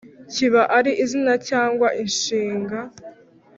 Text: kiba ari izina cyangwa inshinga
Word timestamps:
kiba 0.31 0.61
ari 0.77 0.91
izina 1.03 1.33
cyangwa 1.47 1.87
inshinga 2.03 2.77